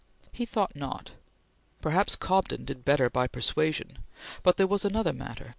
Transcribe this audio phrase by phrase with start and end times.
[0.31, 1.11] He thought not.
[1.79, 3.99] Perhaps Cobden did better by persuasion,
[4.41, 5.49] but that was another matter.